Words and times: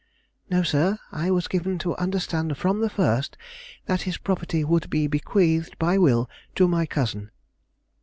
"No, 0.49 0.63
sir; 0.63 0.97
I 1.11 1.29
was 1.29 1.47
given 1.47 1.77
to 1.77 1.95
understand, 1.97 2.57
from 2.57 2.81
the 2.81 2.89
first, 2.89 3.37
that 3.85 4.01
his 4.01 4.17
property 4.17 4.63
would 4.63 4.89
be 4.89 5.05
bequeathed 5.05 5.77
by 5.77 5.99
will 5.99 6.27
to 6.55 6.67
my 6.67 6.87
cousin." 6.87 7.29